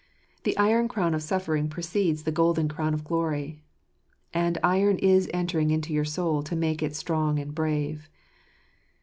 [0.45, 3.61] The iron crown of suffering precedes the golden crown of glory.
[4.33, 8.09] And iron is entering into your soul to make it strong and brave.